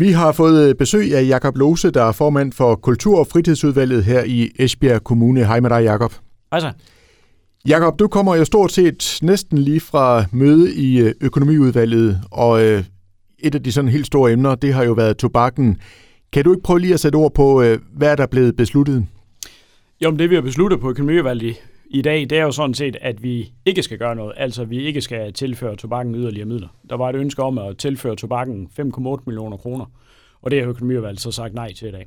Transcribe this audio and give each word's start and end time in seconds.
Vi 0.00 0.10
har 0.10 0.32
fået 0.32 0.78
besøg 0.78 1.14
af 1.14 1.26
Jakob 1.26 1.56
Lose, 1.56 1.90
der 1.90 2.02
er 2.02 2.12
formand 2.12 2.52
for 2.52 2.74
Kultur- 2.74 3.18
og 3.18 3.26
Fritidsudvalget 3.26 4.04
her 4.04 4.24
i 4.24 4.50
Esbjerg 4.58 5.04
Kommune. 5.04 5.44
Hej 5.44 5.60
med 5.60 5.70
dig, 5.70 5.82
Jakob. 5.82 6.12
Hej 6.52 6.60
så. 6.60 6.72
Jakob, 7.68 7.98
du 7.98 8.08
kommer 8.08 8.36
jo 8.36 8.44
stort 8.44 8.72
set 8.72 9.18
næsten 9.22 9.58
lige 9.58 9.80
fra 9.80 10.24
møde 10.32 10.74
i 10.74 11.00
øh, 11.00 11.14
økonomiudvalget, 11.20 12.20
og 12.30 12.64
øh, 12.64 12.84
et 13.38 13.54
af 13.54 13.62
de 13.62 13.72
sådan 13.72 13.90
helt 13.90 14.06
store 14.06 14.32
emner, 14.32 14.54
det 14.54 14.74
har 14.74 14.84
jo 14.84 14.92
været 14.92 15.16
tobakken. 15.16 15.76
Kan 16.32 16.44
du 16.44 16.52
ikke 16.52 16.62
prøve 16.62 16.80
lige 16.80 16.94
at 16.94 17.00
sætte 17.00 17.16
ord 17.16 17.34
på, 17.34 17.62
øh, 17.62 17.78
hvad 17.96 18.08
er 18.08 18.16
der 18.16 18.26
blevet 18.26 18.56
besluttet? 18.56 19.06
Jo, 20.04 20.10
men 20.10 20.18
det 20.18 20.30
vi 20.30 20.34
har 20.34 20.42
besluttet 20.42 20.80
på 20.80 20.90
økonomiudvalget 20.90 21.56
i 21.92 22.02
dag, 22.02 22.20
det 22.30 22.38
er 22.38 22.42
jo 22.42 22.52
sådan 22.52 22.74
set, 22.74 22.96
at 23.00 23.22
vi 23.22 23.52
ikke 23.64 23.82
skal 23.82 23.98
gøre 23.98 24.14
noget. 24.14 24.32
Altså, 24.36 24.64
vi 24.64 24.78
ikke 24.78 25.00
skal 25.00 25.32
tilføre 25.32 25.76
tobakken 25.76 26.14
yderligere 26.14 26.46
midler. 26.46 26.68
Der 26.90 26.96
var 26.96 27.08
et 27.08 27.16
ønske 27.16 27.42
om 27.42 27.58
at 27.58 27.78
tilføre 27.78 28.16
tobakken 28.16 28.68
5,8 28.80 29.22
millioner 29.26 29.56
kroner, 29.56 29.84
og 30.42 30.50
det 30.50 30.60
har 30.60 30.68
økonomiudvalget 30.68 31.20
så 31.20 31.30
sagt 31.30 31.54
nej 31.54 31.72
til 31.72 31.88
i 31.88 31.90
dag. 31.90 32.06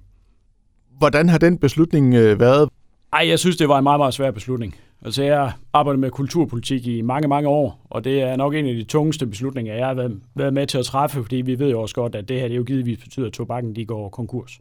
Hvordan 0.98 1.30
har 1.30 1.38
den 1.38 1.58
beslutning 1.58 2.14
været? 2.14 2.70
Ej, 3.14 3.28
jeg 3.28 3.40
synes, 3.40 3.58
det 3.58 3.70
var 3.70 3.78
en 3.78 3.84
meget, 3.84 4.00
meget 4.00 4.14
svær 4.14 4.32
beslutning. 4.32 4.76
Altså, 5.06 5.24
jeg 5.24 5.40
har 5.40 5.58
arbejdet 5.74 6.00
med 6.00 6.12
kulturpolitik 6.12 6.88
i 6.88 7.02
mange, 7.02 7.28
mange 7.28 7.48
år, 7.50 7.88
og 7.90 8.04
det 8.04 8.22
er 8.22 8.36
nok 8.36 8.56
en 8.56 8.66
af 8.66 8.76
de 8.76 8.84
tungeste 8.84 9.28
beslutninger, 9.28 9.76
jeg 9.76 9.88
har 9.88 9.94
været, 9.94 10.22
været 10.36 10.54
med 10.54 10.68
til 10.68 10.78
at 10.78 10.86
træffe, 10.86 11.22
fordi 11.22 11.36
vi 11.36 11.60
ved 11.60 11.72
jo 11.72 11.82
også 11.82 11.96
godt, 11.96 12.16
at 12.16 12.30
det 12.30 12.40
her 12.40 12.48
det 12.48 12.56
jo 12.56 12.64
givetvis 12.64 12.98
betyder, 12.98 13.28
at 13.28 13.34
tobakken 13.34 13.76
de 13.76 13.86
går 13.86 14.10
konkurs. 14.10 14.60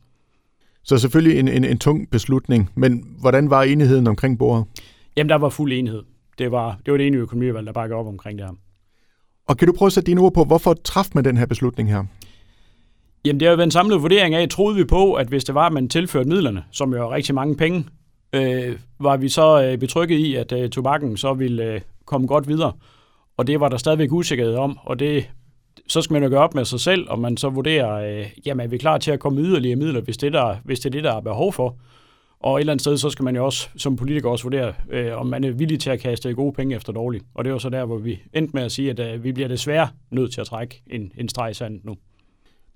Så 0.84 0.98
selvfølgelig 0.98 1.38
en, 1.38 1.48
en, 1.48 1.64
en 1.64 1.78
tung 1.78 2.10
beslutning, 2.10 2.70
men 2.74 3.16
hvordan 3.20 3.50
var 3.50 3.62
enigheden 3.62 4.06
omkring 4.06 4.38
bordet? 4.38 4.64
Jamen, 5.16 5.28
der 5.28 5.36
var 5.36 5.48
fuld 5.48 5.72
enighed. 5.72 6.02
Det 6.38 6.52
var 6.52 6.78
det, 6.86 6.92
var 6.92 6.98
det 6.98 7.06
enige 7.06 7.20
økonomivalg, 7.20 7.66
der 7.66 7.72
bakkede 7.72 7.98
op 7.98 8.06
omkring 8.06 8.38
det 8.38 8.46
her. 8.46 8.54
Og 9.46 9.56
kan 9.56 9.68
du 9.68 9.74
prøve 9.78 9.86
at 9.86 9.92
sætte 9.92 10.06
dine 10.06 10.20
ord 10.20 10.34
på, 10.34 10.44
hvorfor 10.44 10.74
traf 10.74 11.06
man 11.14 11.24
den 11.24 11.36
her 11.36 11.46
beslutning 11.46 11.90
her? 11.90 12.04
Jamen, 13.24 13.40
det 13.40 13.46
har 13.46 13.50
jo 13.50 13.56
været 13.56 13.66
en 13.66 13.70
samlet 13.70 14.02
vurdering 14.02 14.34
af, 14.34 14.48
troede 14.48 14.76
vi 14.76 14.84
på, 14.84 15.14
at 15.14 15.26
hvis 15.26 15.44
det 15.44 15.54
var, 15.54 15.66
at 15.66 15.72
man 15.72 15.88
tilførte 15.88 16.28
midlerne, 16.28 16.64
som 16.70 16.94
jo 16.94 17.04
er 17.04 17.10
rigtig 17.10 17.34
mange 17.34 17.56
penge, 17.56 17.84
øh, 18.32 18.78
var 19.00 19.16
vi 19.16 19.28
så 19.28 19.62
øh, 19.62 19.78
betrykket 19.78 20.16
i, 20.16 20.34
at 20.34 20.52
øh, 20.52 20.70
tobakken 20.70 21.16
så 21.16 21.34
ville 21.34 21.64
øh, 21.64 21.80
komme 22.06 22.26
godt 22.26 22.48
videre. 22.48 22.72
Og 23.36 23.46
det 23.46 23.60
var 23.60 23.68
der 23.68 23.76
stadigvæk 23.76 24.12
usikkerhed 24.12 24.54
om, 24.54 24.78
og 24.82 24.98
det, 24.98 25.30
så 25.88 26.02
skal 26.02 26.14
man 26.14 26.22
jo 26.22 26.28
gøre 26.28 26.40
op 26.40 26.54
med 26.54 26.64
sig 26.64 26.80
selv, 26.80 27.06
og 27.10 27.18
man 27.18 27.36
så 27.36 27.48
vurderer, 27.48 28.20
øh, 28.20 28.26
jamen 28.46 28.64
er 28.64 28.68
vi 28.68 28.78
klar 28.78 28.98
til 28.98 29.10
at 29.10 29.20
komme 29.20 29.40
yderligere 29.40 29.76
midler, 29.76 30.00
hvis 30.00 30.16
det, 30.16 30.32
der, 30.32 30.56
hvis 30.64 30.80
det 30.80 30.86
er 30.86 30.90
det, 30.90 31.04
der 31.04 31.14
er 31.16 31.20
behov 31.20 31.52
for. 31.52 31.76
Og 32.42 32.56
et 32.56 32.60
eller 32.60 32.72
andet 32.72 32.82
sted, 32.82 32.98
så 32.98 33.10
skal 33.10 33.24
man 33.24 33.36
jo 33.36 33.44
også 33.44 33.68
som 33.76 33.96
politiker 33.96 34.28
også 34.28 34.44
vurdere, 34.44 34.72
øh, 34.90 35.20
om 35.20 35.26
man 35.26 35.44
er 35.44 35.50
villig 35.50 35.80
til 35.80 35.90
at 35.90 36.00
kaste 36.00 36.34
gode 36.34 36.52
penge 36.52 36.76
efter 36.76 36.92
dårligt. 36.92 37.24
Og 37.34 37.44
det 37.44 37.52
var 37.52 37.58
så 37.58 37.70
der, 37.70 37.84
hvor 37.84 37.98
vi 37.98 38.22
endte 38.32 38.50
med 38.54 38.62
at 38.62 38.72
sige, 38.72 38.90
at 38.90 39.14
øh, 39.14 39.24
vi 39.24 39.32
bliver 39.32 39.48
desværre 39.48 39.88
nødt 40.10 40.32
til 40.32 40.40
at 40.40 40.46
trække 40.46 40.82
en, 40.86 41.12
en 41.18 41.28
streg 41.28 41.50
i 41.50 41.54
sandet 41.54 41.84
nu. 41.84 41.94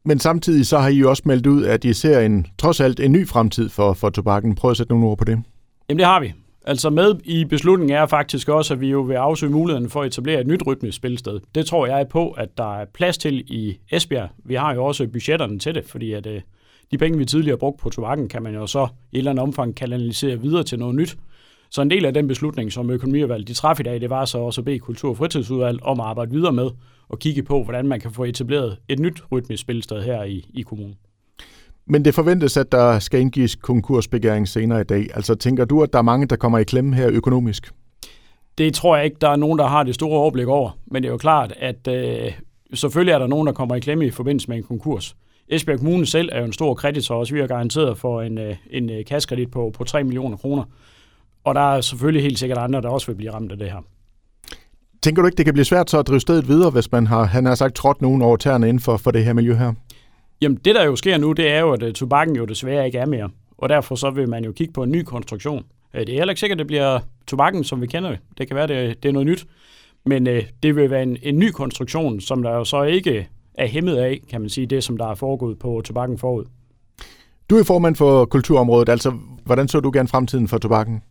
Men 0.05 0.19
samtidig 0.19 0.67
så 0.67 0.79
har 0.79 0.89
I 0.89 0.95
jo 0.95 1.11
også 1.11 1.23
meldt 1.27 1.47
ud, 1.47 1.65
at 1.65 1.85
I 1.85 1.93
ser 1.93 2.21
en, 2.21 2.47
trods 2.59 2.81
alt 2.81 3.01
en 3.01 3.13
ny 3.13 3.29
fremtid 3.29 3.69
for, 3.69 3.93
for 3.93 4.11
tobakken. 4.11 4.55
Prøv 4.55 4.71
at 4.71 4.77
sætte 4.77 4.93
nogle 4.93 5.07
ord 5.07 5.19
på 5.19 5.25
det. 5.25 5.43
Jamen 5.89 5.99
det 5.99 6.07
har 6.07 6.21
vi. 6.21 6.33
Altså 6.67 6.91
med 6.91 7.15
i 7.25 7.45
beslutningen 7.45 7.97
er 7.97 8.07
faktisk 8.07 8.49
også, 8.49 8.75
at 8.75 8.81
vi 8.81 8.91
jo 8.91 9.01
vil 9.01 9.15
afsøge 9.15 9.53
muligheden 9.53 9.91
for 9.91 10.03
at 10.03 10.07
etablere 10.07 10.41
et 10.41 10.47
nyt 10.47 10.67
rytmisk 10.67 10.97
spilsted. 10.97 11.41
Det 11.55 11.67
tror 11.67 11.87
jeg 11.87 12.09
på, 12.09 12.31
at 12.31 12.49
der 12.59 12.81
er 12.81 12.85
plads 12.95 13.19
til 13.19 13.45
i 13.47 13.79
Esbjerg. 13.91 14.29
Vi 14.45 14.55
har 14.55 14.75
jo 14.75 14.85
også 14.85 15.07
budgetterne 15.07 15.59
til 15.59 15.75
det, 15.75 15.85
fordi 15.85 16.13
at 16.13 16.27
øh, 16.27 16.41
de 16.91 16.99
penge, 16.99 17.19
vi 17.19 17.25
tidligere 17.25 17.53
har 17.53 17.59
brugt 17.59 17.81
på 17.81 17.91
tobakken, 17.91 18.29
kan 18.29 18.43
man 18.43 18.55
jo 18.55 18.67
så 18.67 18.89
i 19.13 19.17
et 19.17 19.19
eller 19.19 19.31
andet 19.31 19.43
omfang 19.43 19.75
kanalisere 19.75 20.41
videre 20.41 20.63
til 20.63 20.79
noget 20.79 20.95
nyt. 20.95 21.17
Så 21.71 21.83
en 21.83 21.91
del 21.91 22.05
af 22.05 22.15
den 22.15 22.29
beslutning, 22.29 22.73
som 22.73 22.91
økonomiudvalget 22.91 23.49
de 23.49 23.55
træffede 23.55 23.89
i 23.89 23.93
dag, 23.93 24.01
det 24.01 24.11
var 24.11 24.25
så 24.25 24.39
også 24.39 24.61
at 24.61 24.65
bede 24.65 24.79
Kultur- 24.79 25.11
og 25.11 25.17
Fritidsudvalg 25.17 25.83
om 25.83 26.01
at 26.01 26.07
arbejde 26.07 26.31
videre 26.31 26.53
med 26.53 26.71
og 27.09 27.19
kigge 27.19 27.43
på, 27.43 27.63
hvordan 27.65 27.87
man 27.87 28.01
kan 28.01 28.13
få 28.13 28.25
etableret 28.25 28.77
et 28.89 28.99
nyt 28.99 29.23
rytmisk 29.33 29.61
spilsted 29.61 30.03
her 30.03 30.25
i, 30.25 30.51
i 30.55 30.63
kommunen. 30.63 30.95
Men 31.87 32.05
det 32.05 32.15
forventes, 32.15 32.57
at 32.57 32.73
der 32.73 32.99
skal 32.99 33.21
indgives 33.21 33.55
konkursbegæring 33.55 34.49
senere 34.49 34.81
i 34.81 34.85
dag. 34.85 35.09
Altså 35.15 35.35
tænker 35.35 35.65
du, 35.65 35.83
at 35.83 35.93
der 35.93 35.99
er 35.99 36.03
mange, 36.03 36.27
der 36.27 36.37
kommer 36.37 36.59
i 36.59 36.65
klemme 36.65 36.97
her 36.97 37.09
økonomisk? 37.13 37.73
Det 38.59 38.75
tror 38.75 38.97
jeg 38.97 39.05
ikke, 39.05 39.17
der 39.21 39.29
er 39.29 39.37
nogen, 39.37 39.59
der 39.59 39.67
har 39.67 39.83
det 39.83 39.95
store 39.95 40.19
overblik 40.19 40.47
over. 40.47 40.79
Men 40.87 41.03
det 41.03 41.09
er 41.09 41.13
jo 41.13 41.19
klart, 41.19 41.53
at 41.59 41.89
øh, 41.89 42.33
selvfølgelig 42.75 43.13
er 43.13 43.19
der 43.19 43.27
nogen, 43.27 43.47
der 43.47 43.53
kommer 43.53 43.75
i 43.75 43.81
klemme 43.81 44.07
i 44.07 44.11
forbindelse 44.11 44.49
med 44.49 44.57
en 44.57 44.63
konkurs. 44.63 45.17
Esbjerg 45.49 45.79
Kommune 45.79 46.07
selv 46.07 46.29
er 46.33 46.39
jo 46.39 46.45
en 46.45 46.53
stor 46.53 46.75
kreditor 46.75 47.15
også. 47.15 47.35
Vi 47.35 47.41
har 47.41 47.47
garanteret 47.47 47.99
for 47.99 48.23
en, 48.23 48.39
øh, 48.39 48.57
en 48.71 48.91
øh, 48.91 49.05
kaskredit 49.05 49.51
på, 49.51 49.73
på 49.75 49.85
3 49.85 50.05
millioner 50.05 50.37
kroner. 50.37 50.65
Og 51.45 51.55
der 51.55 51.75
er 51.77 51.81
selvfølgelig 51.81 52.23
helt 52.23 52.39
sikkert 52.39 52.59
andre, 52.59 52.83
der 52.83 52.89
også 52.89 53.07
vil 53.07 53.15
blive 53.15 53.33
ramt 53.33 53.53
af 53.53 53.59
det 53.59 53.71
her. 53.71 53.85
Tænker 55.03 55.23
du 55.23 55.27
ikke, 55.27 55.37
det 55.37 55.45
kan 55.45 55.55
blive 55.55 55.65
svært 55.65 55.91
så 55.91 55.99
at 55.99 56.09
drive 56.09 56.21
stedet 56.21 56.49
videre, 56.49 56.71
hvis 56.71 56.93
man 56.93 57.07
har, 57.07 57.25
han 57.25 57.47
har 57.47 57.55
sagt, 57.55 57.75
trådt 57.75 58.03
nogen 58.03 58.23
over 58.23 58.37
tæerne 58.37 58.69
inden 58.69 58.81
for, 58.81 58.97
for 58.97 59.11
det 59.11 59.25
her 59.25 59.33
miljø 59.33 59.55
her? 59.55 59.73
Jamen, 60.41 60.59
det 60.65 60.75
der 60.75 60.85
jo 60.85 60.97
sker 60.97 61.19
nu, 61.19 61.33
det 61.33 61.49
er 61.49 61.61
jo, 61.61 61.73
at 61.73 61.83
uh, 61.83 61.93
tobakken 61.93 62.37
jo 62.37 62.45
desværre 62.45 62.87
ikke 62.87 62.99
er 62.99 63.07
mere. 63.07 63.31
Og 63.59 63.69
derfor 63.69 63.95
så 63.95 64.11
vil 64.11 64.29
man 64.29 64.45
jo 64.45 64.53
kigge 64.53 64.73
på 64.73 64.83
en 64.83 64.91
ny 64.91 65.03
konstruktion. 65.03 65.65
Det 65.93 66.09
er 66.09 66.15
heller 66.15 66.31
ikke 66.31 66.41
sikkert, 66.41 66.57
at 66.57 66.59
det 66.59 66.67
bliver 66.67 66.99
tobakken, 67.27 67.65
som 67.65 67.81
vi 67.81 67.87
kender 67.87 68.11
det. 68.11 68.19
Det 68.39 68.47
kan 68.47 68.57
være, 68.57 68.67
det, 68.67 69.03
det 69.03 69.09
er 69.09 69.13
noget 69.13 69.27
nyt. 69.27 69.47
Men 70.07 70.27
uh, 70.27 70.39
det 70.63 70.77
vil 70.77 70.91
være 70.91 71.03
en, 71.03 71.17
en 71.23 71.39
ny 71.39 71.51
konstruktion, 71.51 72.21
som 72.21 72.43
der 72.43 72.51
jo 72.51 72.65
så 72.65 72.83
ikke 72.83 73.29
er 73.59 73.67
hæmmet 73.67 73.97
af, 73.97 74.21
kan 74.31 74.41
man 74.41 74.51
sige, 74.51 74.67
det 74.67 74.85
som 74.85 74.97
der 74.97 75.07
er 75.07 75.15
foregået 75.15 75.59
på 75.59 75.83
tobakken 75.85 76.19
forud. 76.19 76.45
Du 77.51 77.57
er 77.57 77.65
formand 77.65 77.97
for 77.97 78.25
kulturområdet, 78.25 78.89
altså 78.89 79.13
hvordan 79.45 79.69
så 79.69 79.81
du 79.81 79.91
gerne 79.95 80.09
fremtiden 80.09 80.49
for 80.49 80.59
tobakken? 80.59 81.03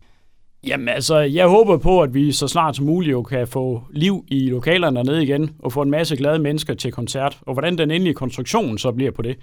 Jamen 0.66 0.88
altså, 0.88 1.18
jeg 1.18 1.48
håber 1.48 1.76
på, 1.76 2.02
at 2.02 2.14
vi 2.14 2.32
så 2.32 2.48
snart 2.48 2.76
som 2.76 2.86
muligt 2.86 3.12
jo 3.12 3.22
kan 3.22 3.46
få 3.46 3.82
liv 3.90 4.24
i 4.28 4.50
lokalerne 4.50 4.96
dernede 4.96 5.22
igen, 5.22 5.50
og 5.58 5.72
få 5.72 5.82
en 5.82 5.90
masse 5.90 6.16
glade 6.16 6.38
mennesker 6.38 6.74
til 6.74 6.92
koncert. 6.92 7.38
Og 7.42 7.52
hvordan 7.52 7.78
den 7.78 7.90
endelige 7.90 8.14
konstruktion 8.14 8.78
så 8.78 8.92
bliver 8.92 9.10
på 9.10 9.22
det, 9.22 9.36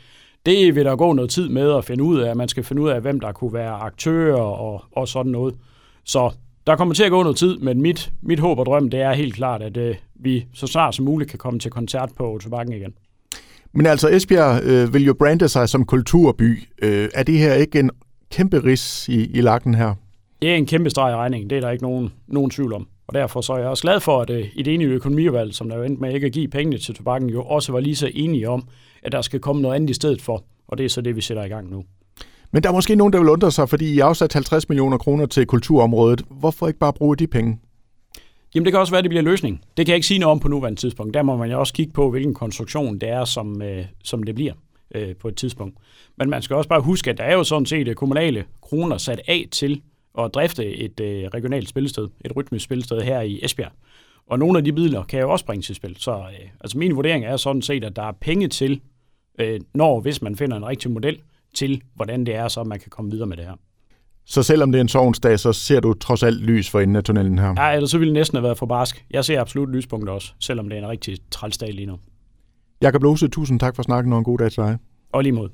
det 0.46 0.76
vil 0.76 0.86
der 0.86 0.96
gå 0.96 1.14
noget 1.14 1.32
tid 1.32 1.50
med 1.50 1.72
at 1.78 1.86
finde 1.86 2.04
ud 2.04 2.20
af. 2.20 2.36
Man 2.36 2.48
skal 2.48 2.64
finde 2.64 2.82
ud 2.82 2.90
af, 2.90 3.02
hvem 3.02 3.20
der 3.20 3.32
kunne 3.32 3.54
være 3.54 3.72
aktører 3.72 4.42
og, 4.42 4.84
og 4.92 5.08
sådan 5.08 5.32
noget. 5.32 5.56
Så 6.04 6.32
der 6.68 6.76
kommer 6.76 6.94
til 6.94 7.04
at 7.04 7.12
gå 7.12 7.24
noget 7.24 7.38
tid, 7.38 7.58
men 7.58 7.82
mit, 7.82 8.12
mit 8.22 8.40
håb 8.40 8.60
og 8.60 8.66
drøm, 8.66 8.90
det 8.90 9.02
er 9.02 9.14
helt 9.14 9.34
klart, 9.36 9.62
at 9.62 9.78
øh, 9.78 9.96
vi 10.24 10.46
så 10.54 10.68
snart 10.68 10.96
som 10.96 11.06
muligt 11.06 11.30
kan 11.30 11.40
komme 11.40 11.60
til 11.60 11.72
koncert 11.72 12.10
på 12.18 12.40
Tobakken 12.44 12.76
igen. 12.76 12.94
Men 13.74 13.86
altså, 13.86 14.10
Esbjerg 14.10 14.64
øh, 14.64 14.94
vil 14.94 15.06
jo 15.06 15.14
brande 15.14 15.50
sig 15.50 15.70
som 15.70 15.86
kulturby. 15.86 16.64
Øh, 16.82 17.10
er 17.14 17.24
det 17.24 17.38
her 17.38 17.54
ikke 17.54 17.80
en 17.80 17.90
kæmpe 18.32 18.64
ris 18.64 19.10
i, 19.10 19.26
i 19.26 19.42
lakken 19.42 19.74
her? 19.76 19.94
Det 20.42 20.52
er 20.52 20.56
en 20.56 20.66
kæmpe 20.66 20.90
streg 20.90 21.12
i 21.12 21.16
regningen, 21.16 21.50
det 21.50 21.56
er 21.56 21.62
der 21.62 21.70
ikke 21.70 21.84
nogen, 21.84 22.14
nogen 22.28 22.52
tvivl 22.52 22.74
om. 22.74 22.88
Og 23.08 23.14
derfor 23.14 23.42
så 23.42 23.54
er 23.54 23.58
jeg 23.58 23.68
også 23.68 23.84
glad 23.84 24.00
for, 24.00 24.22
at 24.22 24.30
uh, 24.30 24.38
i 24.54 24.64
det 24.64 24.74
enige 24.74 24.90
økonomivalg, 24.90 25.54
som 25.54 25.70
der 25.70 25.78
jo 25.78 25.84
endte 25.84 26.02
med 26.02 26.14
ikke 26.14 26.28
at 26.28 26.34
give 26.34 26.48
pengene 26.48 26.78
til 26.78 26.96
tobakken, 26.96 27.30
jo 27.30 27.44
også 27.44 27.72
var 27.72 27.80
lige 27.80 27.96
så 27.96 28.12
enige 28.14 28.50
om, 28.50 28.64
at 29.04 29.12
der 29.12 29.22
skal 29.22 29.40
komme 29.40 29.62
noget 29.62 29.76
andet 29.76 29.90
i 29.90 29.94
stedet 29.94 30.22
for. 30.22 30.44
Og 30.68 30.78
det 30.78 30.86
er 30.86 30.90
så 30.90 31.02
det, 31.02 31.16
vi 31.16 31.22
sætter 31.22 31.44
i 31.44 31.48
gang 31.48 31.72
nu. 31.72 31.84
Men 32.52 32.64
der 32.64 32.70
er 32.70 32.74
måske 32.74 32.96
nogen, 32.96 33.14
der 33.14 33.20
vil 33.20 33.30
undre 33.30 33.52
sig, 33.52 33.70
fordi 33.70 33.94
I 33.94 34.00
afsat 34.00 34.34
50 34.34 34.70
millioner 34.70 34.98
kroner 34.98 35.26
til 35.26 35.46
kulturområdet. 35.46 36.22
Hvorfor 36.30 36.68
ikke 36.68 36.80
bare 36.80 36.94
bruge 36.94 37.18
de 37.18 37.28
penge? 37.28 37.60
Jamen 38.56 38.66
det 38.66 38.74
kan 38.74 38.80
også 38.80 38.92
være, 38.94 38.98
at 38.98 39.04
det 39.04 39.10
bliver 39.10 39.22
løsning. 39.22 39.62
Det 39.78 39.86
kan 39.86 39.92
jeg 39.92 39.96
ikke 39.96 40.08
sige 40.08 40.20
noget 40.20 40.32
om 40.32 40.40
på 40.40 40.48
nuværende 40.48 40.80
tidspunkt. 40.80 41.14
Der 41.14 41.22
må 41.22 41.38
man 41.38 41.52
jo 41.52 41.60
også 41.60 41.74
kigge 41.74 41.94
på, 41.94 42.10
hvilken 42.10 42.34
konstruktion 42.34 42.98
det 42.98 43.10
er, 43.10 43.26
som, 43.26 43.62
øh, 43.62 43.86
som 44.04 44.24
det 44.24 44.36
bliver 44.36 44.54
øh, 44.96 45.16
på 45.16 45.28
et 45.28 45.36
tidspunkt. 45.36 45.78
Men 46.18 46.30
man 46.30 46.42
skal 46.42 46.56
også 46.56 46.70
bare 46.70 46.82
huske, 46.82 47.10
at 47.10 47.18
der 47.18 47.24
er 47.24 47.34
jo 47.34 47.44
sådan 47.44 47.66
set 47.66 47.88
øh, 47.88 47.96
kommunale 47.96 48.46
kroner 48.62 48.98
sat 48.98 49.22
af 49.28 49.48
til 49.52 49.82
at 50.20 50.34
drifte 50.34 50.78
et 50.78 51.00
øh, 51.00 51.28
regionalt 51.28 51.70
spillested, 51.70 52.10
et 52.26 52.36
rytmisk 52.36 52.66
spillested 52.66 53.02
her 53.02 53.22
i 53.22 53.40
Esbjerg. 53.44 53.72
Og 54.28 54.40
nogle 54.40 54.58
af 54.58 54.64
de 54.64 54.72
midler 54.72 55.04
kan 55.04 55.20
jo 55.20 55.32
også 55.32 55.46
bringes 55.46 55.70
i 55.70 55.74
spil. 55.74 55.96
Så 56.00 56.12
øh, 56.12 56.50
altså 56.60 56.78
min 56.78 56.96
vurdering 56.96 57.26
er 57.26 57.38
sådan 57.38 57.62
set, 57.62 57.84
at 57.84 57.96
der 57.96 58.04
er 58.04 58.12
penge 58.12 58.48
til, 58.48 58.82
øh, 59.40 59.60
når 59.74 60.00
hvis 60.00 60.22
man 60.22 60.36
finder 60.36 60.58
en 60.58 60.66
rigtig 60.66 60.92
model, 60.92 61.22
til 61.54 61.82
hvordan 61.96 62.26
det 62.26 62.36
er, 62.36 62.48
så 62.48 62.64
man 62.64 62.80
kan 62.80 62.90
komme 62.90 63.12
videre 63.12 63.28
med 63.28 63.38
det 63.38 63.46
her. 63.46 63.56
Så 64.26 64.44
selvom 64.44 64.72
det 64.72 64.80
er 64.80 64.82
en 64.82 64.88
sovnsdag, 64.88 65.40
så 65.40 65.54
ser 65.54 65.80
du 65.80 65.94
trods 65.94 66.24
alt 66.24 66.42
lys 66.42 66.70
for 66.70 66.80
enden 66.80 66.96
af 66.96 67.04
tunnelen 67.04 67.40
her? 67.40 67.54
Ja, 67.58 67.76
eller 67.76 67.88
så 67.88 67.98
ville 67.98 68.10
det 68.14 68.20
næsten 68.20 68.36
have 68.36 68.44
været 68.44 68.58
for 68.58 68.66
barsk. 68.66 69.06
Jeg 69.12 69.26
ser 69.26 69.42
absolut 69.42 69.70
lyspunkter 69.70 70.14
også, 70.14 70.34
selvom 70.40 70.70
det 70.70 70.78
er 70.78 70.84
en 70.84 70.90
rigtig 70.90 71.18
træls 71.32 71.58
dag 71.58 71.74
lige 71.74 71.86
nu. 71.86 72.00
Jakob 72.82 73.04
Lose, 73.04 73.28
tusind 73.28 73.60
tak 73.60 73.76
for 73.76 73.84
snakken 73.84 74.14
og 74.14 74.20
en 74.20 74.26
god 74.26 74.38
dag 74.38 74.52
til 74.52 74.64
dig. 74.64 74.78
Og 75.12 75.24
lige 75.24 75.34
mod. 75.34 75.50